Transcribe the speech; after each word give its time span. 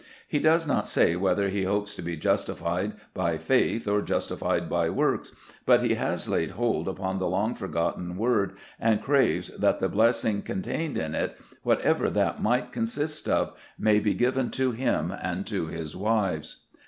He 0.27 0.39
does 0.39 0.65
not 0.65 0.87
say 0.87 1.15
whether 1.15 1.49
he 1.49 1.61
hopes 1.65 1.93
to 1.93 2.01
be 2.01 2.17
justified 2.17 2.93
by 3.13 3.37
faith 3.37 3.87
or 3.87 4.01
justified 4.01 4.67
by 4.67 4.89
works, 4.89 5.35
but 5.63 5.83
he 5.83 5.93
has 5.93 6.27
laid 6.27 6.49
hold 6.57 6.87
upon 6.87 7.19
the 7.19 7.27
long 7.27 7.53
forgotten 7.53 8.17
word, 8.17 8.53
and 8.79 8.99
craves 8.99 9.49
that 9.49 9.79
the 9.79 9.89
blessing 9.89 10.41
contained 10.41 10.97
in 10.97 11.13
it, 11.13 11.37
whatever 11.61 12.09
that 12.09 12.41
might 12.41 12.71
consist 12.71 13.29
of, 13.29 13.53
may 13.77 13.99
be 13.99 14.15
given 14.15 14.49
to 14.49 14.71
him 14.71 15.11
and 15.21 15.45
to 15.45 15.67
his 15.67 15.95
wives." 15.95 16.65